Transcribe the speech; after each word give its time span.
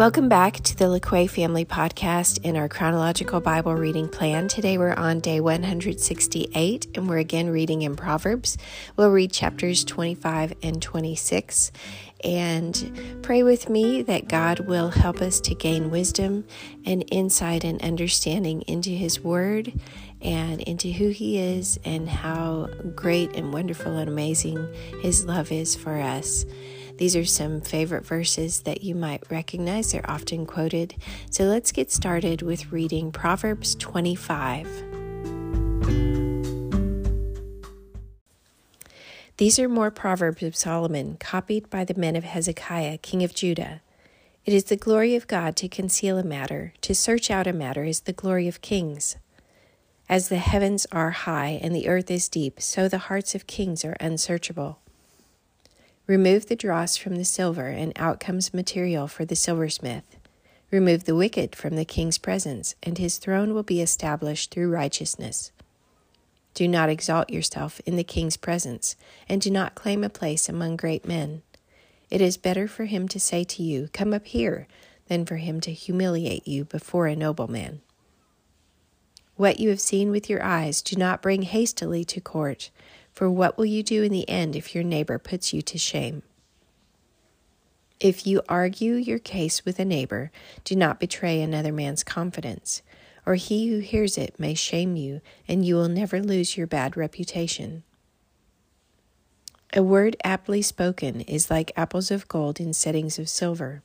Welcome 0.00 0.30
back 0.30 0.54
to 0.54 0.74
the 0.78 0.86
LaQuay 0.86 1.28
Family 1.28 1.66
Podcast 1.66 2.42
in 2.42 2.56
our 2.56 2.70
chronological 2.70 3.38
Bible 3.42 3.74
reading 3.74 4.08
plan. 4.08 4.48
Today 4.48 4.78
we're 4.78 4.94
on 4.94 5.20
day 5.20 5.40
168 5.40 6.88
and 6.94 7.06
we're 7.06 7.18
again 7.18 7.50
reading 7.50 7.82
in 7.82 7.96
Proverbs. 7.96 8.56
We'll 8.96 9.10
read 9.10 9.30
chapters 9.30 9.84
25 9.84 10.54
and 10.62 10.80
26 10.80 11.70
and 12.24 13.20
pray 13.20 13.42
with 13.42 13.68
me 13.68 14.00
that 14.00 14.26
God 14.26 14.60
will 14.60 14.88
help 14.88 15.20
us 15.20 15.38
to 15.40 15.54
gain 15.54 15.90
wisdom 15.90 16.46
and 16.86 17.04
insight 17.12 17.62
and 17.62 17.82
understanding 17.82 18.62
into 18.62 18.88
His 18.88 19.20
Word 19.20 19.70
and 20.22 20.62
into 20.62 20.90
who 20.92 21.10
He 21.10 21.38
is 21.38 21.78
and 21.84 22.08
how 22.08 22.70
great 22.94 23.36
and 23.36 23.52
wonderful 23.52 23.98
and 23.98 24.08
amazing 24.08 24.66
His 25.02 25.26
love 25.26 25.52
is 25.52 25.76
for 25.76 26.00
us. 26.00 26.46
These 27.00 27.16
are 27.16 27.24
some 27.24 27.62
favorite 27.62 28.04
verses 28.04 28.60
that 28.64 28.84
you 28.84 28.94
might 28.94 29.22
recognize. 29.30 29.90
They're 29.90 30.08
often 30.08 30.44
quoted. 30.44 30.96
So 31.30 31.44
let's 31.44 31.72
get 31.72 31.90
started 31.90 32.42
with 32.42 32.70
reading 32.72 33.10
Proverbs 33.10 33.74
25. 33.76 34.66
These 39.38 39.58
are 39.58 39.66
more 39.66 39.90
Proverbs 39.90 40.42
of 40.42 40.54
Solomon, 40.54 41.16
copied 41.18 41.70
by 41.70 41.86
the 41.86 41.94
men 41.94 42.16
of 42.16 42.24
Hezekiah, 42.24 42.98
king 42.98 43.22
of 43.22 43.34
Judah. 43.34 43.80
It 44.44 44.52
is 44.52 44.64
the 44.64 44.76
glory 44.76 45.16
of 45.16 45.26
God 45.26 45.56
to 45.56 45.68
conceal 45.68 46.18
a 46.18 46.22
matter, 46.22 46.74
to 46.82 46.94
search 46.94 47.30
out 47.30 47.46
a 47.46 47.54
matter 47.54 47.84
is 47.84 48.00
the 48.00 48.12
glory 48.12 48.46
of 48.46 48.60
kings. 48.60 49.16
As 50.06 50.28
the 50.28 50.36
heavens 50.36 50.86
are 50.92 51.12
high 51.12 51.58
and 51.62 51.74
the 51.74 51.88
earth 51.88 52.10
is 52.10 52.28
deep, 52.28 52.60
so 52.60 52.88
the 52.88 52.98
hearts 53.08 53.34
of 53.34 53.46
kings 53.46 53.86
are 53.86 53.96
unsearchable. 54.00 54.80
Remove 56.10 56.46
the 56.46 56.56
dross 56.56 56.96
from 56.96 57.14
the 57.14 57.24
silver, 57.24 57.68
and 57.68 57.92
out 57.94 58.18
comes 58.18 58.52
material 58.52 59.06
for 59.06 59.24
the 59.24 59.36
silversmith. 59.36 60.02
Remove 60.72 61.04
the 61.04 61.14
wicked 61.14 61.54
from 61.54 61.76
the 61.76 61.84
king's 61.84 62.18
presence, 62.18 62.74
and 62.82 62.98
his 62.98 63.16
throne 63.16 63.54
will 63.54 63.62
be 63.62 63.80
established 63.80 64.50
through 64.50 64.72
righteousness. 64.72 65.52
Do 66.52 66.66
not 66.66 66.88
exalt 66.88 67.30
yourself 67.30 67.80
in 67.86 67.94
the 67.94 68.02
king's 68.02 68.36
presence, 68.36 68.96
and 69.28 69.40
do 69.40 69.52
not 69.52 69.76
claim 69.76 70.02
a 70.02 70.08
place 70.08 70.48
among 70.48 70.74
great 70.74 71.06
men. 71.06 71.42
It 72.10 72.20
is 72.20 72.36
better 72.36 72.66
for 72.66 72.86
him 72.86 73.06
to 73.06 73.20
say 73.20 73.44
to 73.44 73.62
you, 73.62 73.88
Come 73.92 74.12
up 74.12 74.26
here, 74.26 74.66
than 75.06 75.24
for 75.24 75.36
him 75.36 75.60
to 75.60 75.72
humiliate 75.72 76.48
you 76.48 76.64
before 76.64 77.06
a 77.06 77.14
nobleman. 77.14 77.82
What 79.36 79.60
you 79.60 79.68
have 79.68 79.80
seen 79.80 80.10
with 80.10 80.28
your 80.28 80.42
eyes, 80.42 80.82
do 80.82 80.96
not 80.96 81.22
bring 81.22 81.42
hastily 81.42 82.04
to 82.06 82.20
court 82.20 82.70
for 83.20 83.30
what 83.30 83.58
will 83.58 83.66
you 83.66 83.82
do 83.82 84.02
in 84.02 84.10
the 84.10 84.26
end 84.30 84.56
if 84.56 84.74
your 84.74 84.82
neighbor 84.82 85.18
puts 85.18 85.52
you 85.52 85.60
to 85.60 85.76
shame? 85.76 86.22
If 88.00 88.26
you 88.26 88.40
argue 88.48 88.94
your 88.94 89.18
case 89.18 89.62
with 89.62 89.78
a 89.78 89.84
neighbor, 89.84 90.32
do 90.64 90.74
not 90.74 90.98
betray 90.98 91.42
another 91.42 91.70
man's 91.70 92.02
confidence, 92.02 92.80
or 93.26 93.34
he 93.34 93.68
who 93.68 93.80
hears 93.80 94.16
it 94.16 94.40
may 94.40 94.54
shame 94.54 94.96
you, 94.96 95.20
and 95.46 95.66
you 95.66 95.74
will 95.74 95.90
never 95.90 96.22
lose 96.22 96.56
your 96.56 96.66
bad 96.66 96.96
reputation. 96.96 97.82
A 99.74 99.82
word 99.82 100.16
aptly 100.24 100.62
spoken 100.62 101.20
is 101.20 101.50
like 101.50 101.72
apples 101.76 102.10
of 102.10 102.26
gold 102.26 102.58
in 102.58 102.72
settings 102.72 103.18
of 103.18 103.28
silver. 103.28 103.82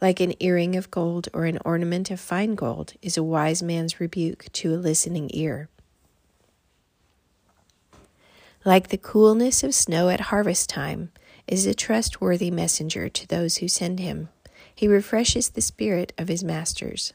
Like 0.00 0.18
an 0.18 0.34
earring 0.40 0.74
of 0.74 0.90
gold 0.90 1.28
or 1.32 1.44
an 1.44 1.60
ornament 1.64 2.10
of 2.10 2.18
fine 2.18 2.56
gold 2.56 2.94
is 3.02 3.16
a 3.16 3.22
wise 3.22 3.62
man's 3.62 4.00
rebuke 4.00 4.46
to 4.54 4.74
a 4.74 4.82
listening 4.82 5.30
ear. 5.32 5.68
Like 8.64 8.88
the 8.88 8.98
coolness 8.98 9.62
of 9.62 9.74
snow 9.74 10.10
at 10.10 10.20
harvest 10.20 10.68
time, 10.68 11.12
is 11.46 11.66
a 11.66 11.74
trustworthy 11.74 12.50
messenger 12.50 13.08
to 13.08 13.26
those 13.26 13.56
who 13.56 13.68
send 13.68 13.98
him. 13.98 14.28
He 14.74 14.86
refreshes 14.86 15.50
the 15.50 15.60
spirit 15.60 16.12
of 16.18 16.28
his 16.28 16.44
masters. 16.44 17.12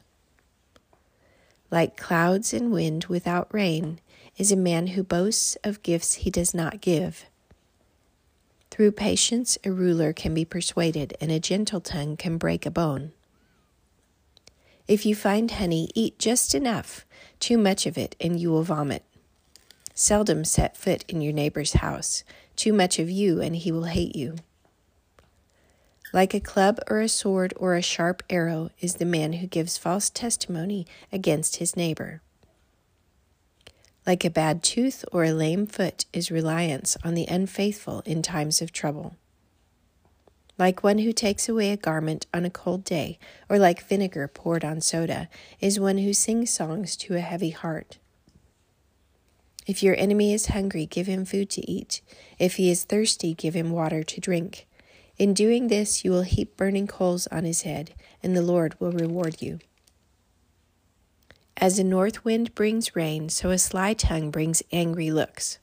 Like 1.70 1.96
clouds 1.96 2.52
and 2.52 2.70
wind 2.72 3.06
without 3.06 3.52
rain 3.52 4.00
is 4.36 4.52
a 4.52 4.56
man 4.56 4.88
who 4.88 5.02
boasts 5.02 5.56
of 5.64 5.82
gifts 5.82 6.14
he 6.14 6.30
does 6.30 6.52
not 6.52 6.80
give. 6.80 7.26
Through 8.70 8.92
patience, 8.92 9.56
a 9.64 9.72
ruler 9.72 10.12
can 10.12 10.34
be 10.34 10.44
persuaded, 10.44 11.16
and 11.20 11.30
a 11.30 11.40
gentle 11.40 11.80
tongue 11.80 12.16
can 12.16 12.36
break 12.36 12.66
a 12.66 12.70
bone. 12.70 13.12
If 14.86 15.06
you 15.06 15.14
find 15.14 15.50
honey, 15.50 15.90
eat 15.94 16.18
just 16.18 16.54
enough. 16.54 17.06
Too 17.40 17.56
much 17.56 17.86
of 17.86 17.96
it, 17.96 18.14
and 18.20 18.38
you 18.38 18.50
will 18.50 18.64
vomit. 18.64 19.02
Seldom 19.98 20.44
set 20.44 20.76
foot 20.76 21.06
in 21.08 21.22
your 21.22 21.32
neighbor's 21.32 21.72
house. 21.72 22.22
Too 22.54 22.74
much 22.74 22.98
of 22.98 23.08
you, 23.08 23.40
and 23.40 23.56
he 23.56 23.72
will 23.72 23.84
hate 23.84 24.14
you. 24.14 24.36
Like 26.12 26.34
a 26.34 26.40
club 26.40 26.80
or 26.86 27.00
a 27.00 27.08
sword 27.08 27.54
or 27.56 27.74
a 27.74 27.82
sharp 27.82 28.22
arrow 28.28 28.68
is 28.78 28.96
the 28.96 29.06
man 29.06 29.34
who 29.34 29.46
gives 29.46 29.78
false 29.78 30.10
testimony 30.10 30.86
against 31.10 31.56
his 31.56 31.76
neighbor. 31.76 32.20
Like 34.06 34.22
a 34.22 34.28
bad 34.28 34.62
tooth 34.62 35.02
or 35.12 35.24
a 35.24 35.32
lame 35.32 35.66
foot 35.66 36.04
is 36.12 36.30
reliance 36.30 36.98
on 37.02 37.14
the 37.14 37.26
unfaithful 37.26 38.02
in 38.04 38.20
times 38.20 38.60
of 38.60 38.72
trouble. 38.72 39.16
Like 40.58 40.84
one 40.84 40.98
who 40.98 41.12
takes 41.14 41.48
away 41.48 41.70
a 41.70 41.76
garment 41.78 42.26
on 42.34 42.44
a 42.44 42.50
cold 42.50 42.84
day, 42.84 43.18
or 43.48 43.58
like 43.58 43.82
vinegar 43.82 44.28
poured 44.28 44.62
on 44.62 44.82
soda, 44.82 45.30
is 45.58 45.80
one 45.80 45.96
who 45.98 46.12
sings 46.12 46.50
songs 46.50 46.96
to 46.98 47.16
a 47.16 47.20
heavy 47.20 47.50
heart. 47.50 47.96
If 49.66 49.82
your 49.82 49.96
enemy 49.98 50.32
is 50.32 50.46
hungry, 50.46 50.86
give 50.86 51.08
him 51.08 51.24
food 51.24 51.50
to 51.50 51.70
eat. 51.70 52.00
If 52.38 52.54
he 52.56 52.70
is 52.70 52.84
thirsty, 52.84 53.34
give 53.34 53.54
him 53.54 53.70
water 53.70 54.04
to 54.04 54.20
drink. 54.20 54.66
In 55.18 55.34
doing 55.34 55.68
this, 55.68 56.04
you 56.04 56.12
will 56.12 56.22
heap 56.22 56.56
burning 56.56 56.86
coals 56.86 57.26
on 57.28 57.44
his 57.44 57.62
head, 57.62 57.94
and 58.22 58.36
the 58.36 58.42
Lord 58.42 58.78
will 58.78 58.92
reward 58.92 59.42
you. 59.42 59.58
As 61.56 61.78
a 61.78 61.84
north 61.84 62.24
wind 62.24 62.54
brings 62.54 62.94
rain, 62.94 63.28
so 63.28 63.50
a 63.50 63.58
sly 63.58 63.94
tongue 63.94 64.30
brings 64.30 64.62
angry 64.70 65.10
looks. 65.10 65.58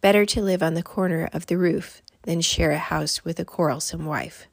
Better 0.00 0.26
to 0.26 0.42
live 0.42 0.62
on 0.62 0.74
the 0.74 0.82
corner 0.82 1.30
of 1.32 1.46
the 1.46 1.56
roof 1.56 2.02
than 2.22 2.40
share 2.40 2.72
a 2.72 2.78
house 2.78 3.24
with 3.24 3.38
a 3.38 3.44
quarrelsome 3.44 4.04
wife. 4.04 4.46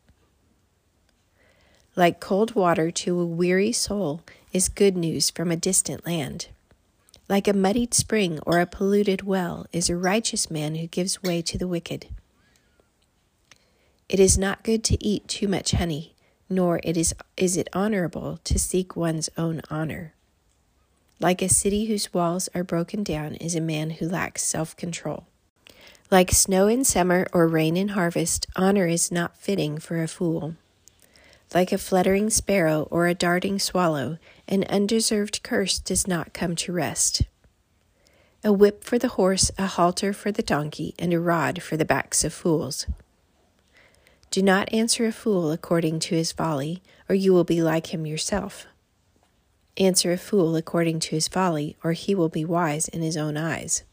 Like 1.96 2.20
cold 2.20 2.54
water 2.54 2.92
to 2.92 3.20
a 3.20 3.26
weary 3.26 3.72
soul 3.72 4.22
is 4.54 4.70
good 4.70 4.96
news 4.96 5.32
from 5.32 5.52
a 5.52 5.58
distant 5.58 6.06
land. 6.06 6.50
Like 7.30 7.48
a 7.48 7.54
muddied 7.54 7.94
spring 7.94 8.40
or 8.46 8.60
a 8.60 8.66
polluted 8.66 9.24
well 9.24 9.66
is 9.74 9.90
a 9.90 9.98
righteous 9.98 10.50
man 10.50 10.76
who 10.76 10.88
gives 10.88 11.22
way 11.22 11.42
to 11.42 11.58
the 11.58 11.68
wicked. 11.68 12.08
It 14.08 14.20
is 14.20 14.38
not 14.38 14.64
good 14.64 14.84
to 14.86 15.04
eat 15.04 15.28
too 15.28 15.50
much 15.50 15.72
honey, 15.72 16.16
nor 16.50 16.80
it 16.84 16.96
is, 16.96 17.14
is 17.36 17.58
it 17.58 17.68
honorable 17.74 18.40
to 18.46 18.58
seek 18.58 18.96
one's 18.96 19.30
own 19.38 19.62
honor. 19.70 20.14
Like 21.20 21.42
a 21.42 21.50
city 21.50 21.86
whose 21.86 22.14
walls 22.14 22.48
are 22.56 22.64
broken 22.64 23.04
down 23.04 23.36
is 23.36 23.56
a 23.56 23.62
man 23.62 23.90
who 23.90 24.08
lacks 24.08 24.44
self 24.44 24.78
control. 24.78 25.26
Like 26.10 26.32
snow 26.32 26.68
in 26.68 26.86
summer 26.86 27.28
or 27.34 27.48
rain 27.48 27.76
in 27.76 27.90
harvest, 27.90 28.48
honor 28.56 28.88
is 28.88 29.12
not 29.12 29.36
fitting 29.36 29.78
for 29.80 30.02
a 30.02 30.08
fool. 30.08 30.56
Like 31.54 31.72
a 31.72 31.78
fluttering 31.78 32.30
sparrow 32.30 32.88
or 32.92 33.08
a 33.08 33.14
darting 33.14 33.58
swallow, 33.58 34.18
an 34.48 34.66
undeserved 34.66 35.44
curse 35.44 35.80
does 35.80 36.08
not 36.08 36.34
come 36.34 36.56
to 36.58 36.74
rest. 36.74 37.24
A 38.44 38.52
whip 38.52 38.84
for 38.84 39.00
the 39.00 39.10
horse, 39.10 39.50
a 39.58 39.66
halter 39.66 40.14
for 40.14 40.32
the 40.32 40.44
donkey, 40.44 40.94
and 41.00 41.14
a 41.14 41.20
rod 41.20 41.64
for 41.64 41.78
the 41.78 41.86
backs 41.86 42.24
of 42.24 42.34
fools. 42.34 42.86
Do 44.30 44.42
not 44.42 44.72
answer 44.74 45.06
a 45.06 45.12
fool 45.12 45.52
according 45.52 46.00
to 46.00 46.16
his 46.16 46.34
folly, 46.34 46.84
or 47.08 47.16
you 47.16 47.34
will 47.34 47.46
be 47.46 47.62
like 47.62 47.94
him 47.94 48.06
yourself. 48.06 48.68
Answer 49.78 50.12
a 50.12 50.18
fool 50.18 50.56
according 50.56 51.00
to 51.00 51.12
his 51.12 51.28
folly, 51.28 51.78
or 51.84 51.94
he 51.94 52.14
will 52.14 52.30
be 52.30 52.44
wise 52.44 52.88
in 52.90 53.02
his 53.02 53.16
own 53.16 53.38
eyes. 53.38 53.84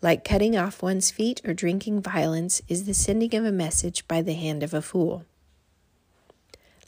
Like 0.00 0.24
cutting 0.24 0.56
off 0.56 0.82
one's 0.82 1.10
feet 1.10 1.40
or 1.44 1.54
drinking 1.54 2.02
violence 2.02 2.62
is 2.68 2.84
the 2.84 2.94
sending 2.94 3.34
of 3.34 3.44
a 3.44 3.52
message 3.52 4.06
by 4.06 4.22
the 4.22 4.34
hand 4.34 4.62
of 4.62 4.72
a 4.74 4.82
fool. 4.82 5.24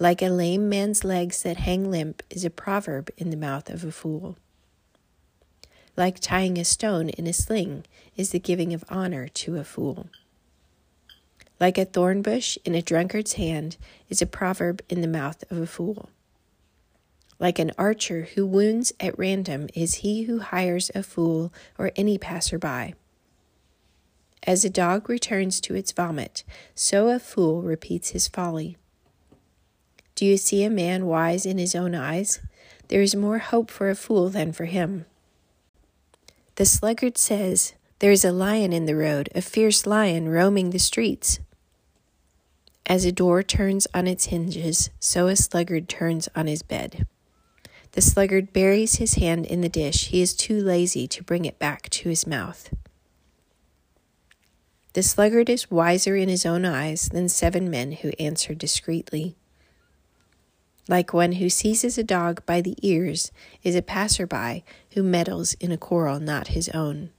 Like 0.00 0.22
a 0.22 0.28
lame 0.28 0.68
man's 0.68 1.04
legs 1.04 1.42
that 1.44 1.58
hang 1.58 1.88
limp 1.88 2.22
is 2.28 2.44
a 2.44 2.50
proverb 2.50 3.10
in 3.16 3.30
the 3.30 3.36
mouth 3.36 3.70
of 3.70 3.84
a 3.84 3.92
fool. 3.92 4.36
Like 5.96 6.18
tying 6.18 6.58
a 6.58 6.64
stone 6.64 7.10
in 7.10 7.28
a 7.28 7.32
sling 7.32 7.84
is 8.16 8.30
the 8.30 8.40
giving 8.40 8.74
of 8.74 8.84
honor 8.88 9.28
to 9.28 9.56
a 9.56 9.62
fool. 9.62 10.08
Like 11.60 11.78
a 11.78 11.84
thorn 11.84 12.22
bush 12.22 12.58
in 12.64 12.74
a 12.74 12.82
drunkard's 12.82 13.34
hand 13.34 13.76
is 14.08 14.20
a 14.20 14.26
proverb 14.26 14.82
in 14.88 15.00
the 15.00 15.06
mouth 15.06 15.44
of 15.48 15.58
a 15.58 15.66
fool. 15.66 16.10
Like 17.38 17.60
an 17.60 17.70
archer 17.78 18.28
who 18.34 18.44
wounds 18.44 18.92
at 18.98 19.16
random 19.16 19.68
is 19.74 19.96
he 19.96 20.24
who 20.24 20.40
hires 20.40 20.90
a 20.94 21.04
fool 21.04 21.52
or 21.78 21.92
any 21.94 22.18
passerby. 22.18 22.94
As 24.44 24.64
a 24.64 24.70
dog 24.70 25.08
returns 25.08 25.60
to 25.62 25.74
its 25.76 25.92
vomit, 25.92 26.42
so 26.74 27.08
a 27.08 27.20
fool 27.20 27.62
repeats 27.62 28.10
his 28.10 28.26
folly. 28.26 28.76
Do 30.24 30.30
you 30.30 30.38
see 30.38 30.64
a 30.64 30.70
man 30.70 31.04
wise 31.04 31.44
in 31.44 31.58
his 31.58 31.74
own 31.74 31.94
eyes? 31.94 32.40
There 32.88 33.02
is 33.02 33.14
more 33.14 33.36
hope 33.36 33.70
for 33.70 33.90
a 33.90 33.94
fool 33.94 34.30
than 34.30 34.54
for 34.54 34.64
him. 34.64 35.04
The 36.54 36.64
sluggard 36.64 37.18
says, 37.18 37.74
There 37.98 38.10
is 38.10 38.24
a 38.24 38.32
lion 38.32 38.72
in 38.72 38.86
the 38.86 38.96
road, 38.96 39.28
a 39.34 39.42
fierce 39.42 39.86
lion 39.86 40.30
roaming 40.30 40.70
the 40.70 40.78
streets. 40.78 41.40
As 42.86 43.04
a 43.04 43.12
door 43.12 43.42
turns 43.42 43.86
on 43.92 44.06
its 44.06 44.24
hinges, 44.32 44.88
so 44.98 45.26
a 45.26 45.36
sluggard 45.36 45.90
turns 45.90 46.26
on 46.34 46.46
his 46.46 46.62
bed. 46.62 47.06
The 47.92 48.00
sluggard 48.00 48.54
buries 48.54 48.94
his 48.94 49.16
hand 49.16 49.44
in 49.44 49.60
the 49.60 49.68
dish. 49.68 50.06
He 50.06 50.22
is 50.22 50.32
too 50.32 50.58
lazy 50.58 51.06
to 51.06 51.22
bring 51.22 51.44
it 51.44 51.58
back 51.58 51.90
to 51.90 52.08
his 52.08 52.26
mouth. 52.26 52.72
The 54.94 55.02
sluggard 55.02 55.50
is 55.50 55.70
wiser 55.70 56.16
in 56.16 56.30
his 56.30 56.46
own 56.46 56.64
eyes 56.64 57.10
than 57.10 57.28
seven 57.28 57.68
men 57.68 57.92
who 57.92 58.12
answer 58.18 58.54
discreetly. 58.54 59.36
Like 60.88 61.14
one 61.14 61.32
who 61.32 61.48
seizes 61.48 61.96
a 61.96 62.04
dog 62.04 62.44
by 62.44 62.60
the 62.60 62.76
ears 62.82 63.32
is 63.62 63.74
a 63.74 63.82
passerby 63.82 64.64
who 64.92 65.02
meddles 65.02 65.54
in 65.54 65.72
a 65.72 65.78
quarrel 65.78 66.20
not 66.20 66.48
his 66.48 66.68
own. 66.70 67.10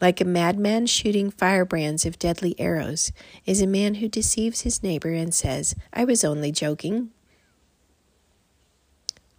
Like 0.00 0.20
a 0.20 0.26
madman 0.26 0.86
shooting 0.86 1.30
firebrands 1.30 2.04
of 2.04 2.18
deadly 2.18 2.54
arrows 2.58 3.12
is 3.46 3.62
a 3.62 3.66
man 3.66 3.96
who 3.96 4.08
deceives 4.08 4.62
his 4.62 4.82
neighbor 4.82 5.12
and 5.12 5.34
says, 5.34 5.74
I 5.92 6.04
was 6.04 6.24
only 6.24 6.52
joking. 6.52 7.10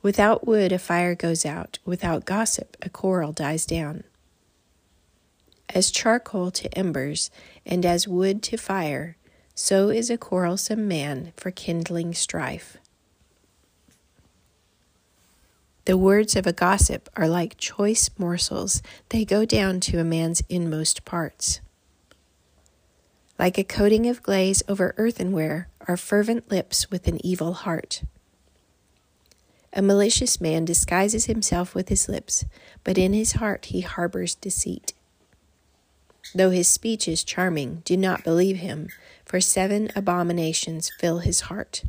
Without 0.01 0.47
wood, 0.47 0.71
a 0.71 0.79
fire 0.79 1.15
goes 1.15 1.45
out. 1.45 1.79
Without 1.85 2.25
gossip, 2.25 2.77
a 2.81 2.89
quarrel 2.89 3.31
dies 3.31 3.65
down. 3.65 4.03
As 5.69 5.91
charcoal 5.91 6.49
to 6.51 6.75
embers, 6.77 7.29
and 7.65 7.85
as 7.85 8.07
wood 8.07 8.41
to 8.43 8.57
fire, 8.57 9.17
so 9.59 9.89
is 9.89 10.11
a 10.11 10.19
quarrelsome 10.19 10.87
man 10.87 11.33
for 11.35 11.49
kindling 11.49 12.13
strife. 12.13 12.77
The 15.85 15.97
words 15.97 16.35
of 16.35 16.45
a 16.45 16.53
gossip 16.53 17.09
are 17.17 17.27
like 17.27 17.57
choice 17.57 18.11
morsels, 18.19 18.83
they 19.09 19.25
go 19.25 19.45
down 19.45 19.79
to 19.79 19.97
a 19.97 20.03
man's 20.03 20.43
inmost 20.47 21.05
parts. 21.05 21.59
Like 23.39 23.57
a 23.57 23.63
coating 23.63 24.05
of 24.05 24.21
glaze 24.21 24.61
over 24.69 24.93
earthenware 24.95 25.69
are 25.87 25.97
fervent 25.97 26.51
lips 26.51 26.91
with 26.91 27.07
an 27.07 27.25
evil 27.25 27.53
heart. 27.53 28.03
A 29.73 29.81
malicious 29.81 30.39
man 30.39 30.65
disguises 30.65 31.25
himself 31.25 31.73
with 31.73 31.89
his 31.89 32.07
lips, 32.07 32.45
but 32.83 32.99
in 32.99 33.13
his 33.13 33.31
heart 33.33 33.65
he 33.65 33.81
harbors 33.81 34.35
deceit. 34.35 34.93
Though 36.33 36.49
his 36.49 36.67
speech 36.67 37.07
is 37.07 37.23
charming, 37.23 37.81
do 37.85 37.97
not 37.97 38.23
believe 38.23 38.57
him, 38.57 38.89
for 39.25 39.41
seven 39.41 39.89
abominations 39.95 40.91
fill 40.99 41.19
his 41.19 41.41
heart. 41.41 41.83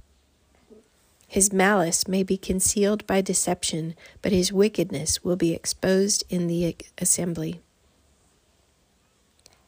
His 1.27 1.53
malice 1.53 2.09
may 2.09 2.23
be 2.23 2.39
concealed 2.39 3.07
by 3.07 3.21
deception, 3.21 3.95
but 4.23 4.33
his 4.33 4.53
wickedness 4.53 5.23
will 5.23 5.37
be 5.37 5.53
exposed 5.53 6.25
in 6.31 6.47
the 6.47 6.75
assembly. 6.97 7.61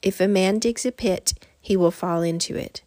If 0.01 0.21
a 0.21 0.29
man 0.29 0.59
digs 0.59 0.87
a 0.87 0.93
pit, 0.93 1.35
he 1.61 1.77
will 1.77 1.91
fall 1.91 2.23
into 2.23 2.57
it. 2.57 2.81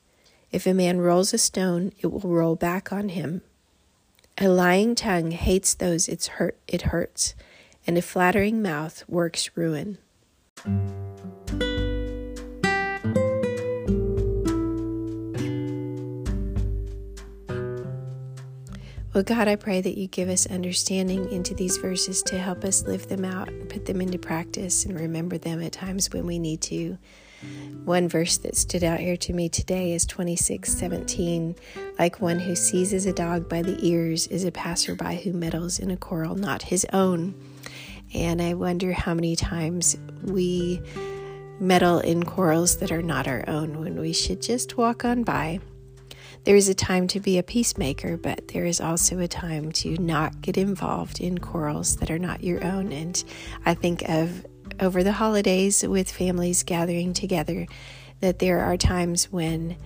If 0.52 0.66
a 0.66 0.74
man 0.74 1.00
rolls 1.00 1.34
a 1.34 1.38
stone, 1.38 1.92
it 2.00 2.08
will 2.08 2.22
roll 2.22 2.56
back 2.56 2.92
on 2.92 3.10
him. 3.10 3.44
A 4.40 4.48
lying 4.48 4.96
tongue 4.96 5.30
hates 5.32 5.76
those 5.76 6.10
it 6.10 6.82
hurts, 6.82 7.36
and 7.86 7.98
a 7.98 8.02
flattering 8.02 8.64
mouth 8.64 9.04
works 9.08 9.52
ruin. 9.56 10.00
Well, 19.14 19.24
God, 19.24 19.48
I 19.48 19.58
pray 19.58 19.80
that 19.80 19.96
you 19.96 20.08
give 20.08 20.28
us 20.28 20.48
understanding 20.48 21.32
into 21.32 21.54
these 21.54 21.78
verses 21.78 22.24
to 22.24 22.40
help 22.40 22.64
us 22.64 22.88
live 22.88 23.10
them 23.10 23.24
out 23.24 23.48
and 23.48 23.70
put 23.70 23.86
them 23.86 24.02
into 24.02 24.18
practice 24.18 24.86
and 24.86 25.00
remember 25.00 25.38
them 25.38 25.62
at 25.62 25.74
times 25.74 26.12
when 26.12 26.26
we 26.26 26.40
need 26.40 26.62
to. 26.62 26.98
One 27.86 28.10
verse 28.10 28.38
that 28.40 28.58
stood 28.58 28.84
out 28.84 29.00
here 29.00 29.16
to 29.18 29.34
me 29.34 29.50
today 29.50 29.94
is 29.94 30.08
26 30.08 30.76
17. 30.76 31.56
Like 32.00 32.22
one 32.22 32.40
who 32.40 32.56
seizes 32.56 33.06
a 33.06 33.14
dog 33.14 33.48
by 33.48 33.62
the 33.62 33.78
ears 33.86 34.26
is 34.28 34.46
a 34.46 34.52
passerby 34.52 35.18
who 35.18 35.32
meddles 35.32 35.78
in 35.78 35.92
a 35.92 35.98
quarrel 35.98 36.34
not 36.34 36.64
his 36.64 36.84
own. 36.92 37.36
And 38.16 38.42
I 38.42 38.56
wonder 38.56 38.94
how 38.94 39.14
many 39.14 39.36
times 39.36 39.96
we 40.24 40.82
meddle 41.60 42.00
in 42.00 42.24
quarrels 42.24 42.78
that 42.78 42.92
are 42.92 43.04
not 43.04 43.28
our 43.28 43.48
own 43.48 43.80
when 43.80 44.00
we 44.00 44.12
should 44.12 44.42
just 44.42 44.76
walk 44.76 45.06
on 45.06 45.22
by 45.24 45.60
there 46.44 46.56
is 46.56 46.68
a 46.68 46.74
time 46.74 47.08
to 47.08 47.20
be 47.20 47.38
a 47.38 47.44
peacemaker, 47.44 48.18
but 48.18 48.50
there 48.50 48.66
is 48.66 48.82
also 48.82 49.20
a 49.20 49.28
time 49.28 49.72
to 49.72 49.98
not 49.98 50.42
get 50.42 50.58
involved 50.58 51.22
in 51.22 51.38
quarrels 51.38 51.98
that 51.98 52.12
are 52.12 52.20
not 52.20 52.44
your 52.44 52.64
own. 52.64 52.92
And 52.92 53.24
I 53.66 53.74
think 53.74 54.08
of 54.10 54.46
over 54.80 55.04
the 55.04 55.14
holidays 55.14 55.88
with 55.88 56.12
families 56.12 56.64
gathering 56.64 57.14
together 57.14 57.68
that 58.20 58.40
there 58.40 58.60
are 58.60 58.78
times 58.78 59.32
when 59.32 59.78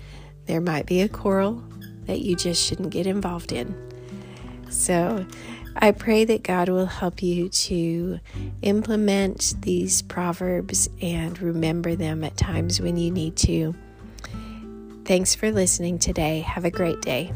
there 0.45 0.61
might 0.61 0.85
be 0.85 1.01
a 1.01 1.09
quarrel 1.09 1.63
that 2.05 2.21
you 2.21 2.35
just 2.35 2.63
shouldn't 2.63 2.89
get 2.89 3.05
involved 3.05 3.51
in. 3.51 3.75
So 4.69 5.25
I 5.75 5.91
pray 5.91 6.25
that 6.25 6.43
God 6.43 6.69
will 6.69 6.85
help 6.87 7.21
you 7.21 7.49
to 7.49 8.19
implement 8.63 9.55
these 9.61 10.01
proverbs 10.01 10.89
and 11.01 11.39
remember 11.39 11.95
them 11.95 12.23
at 12.23 12.37
times 12.37 12.81
when 12.81 12.97
you 12.97 13.11
need 13.11 13.35
to. 13.37 13.75
Thanks 15.07 15.33
for 15.33 15.49
listening 15.53 15.99
today. 15.99 16.41
Have 16.41 16.65
a 16.65 16.69
great 16.69 17.01
day. 17.01 17.31